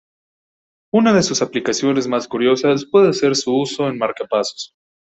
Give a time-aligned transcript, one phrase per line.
[0.91, 4.73] Una de sus aplicaciones más curiosas puede ser su uso en marcapasos.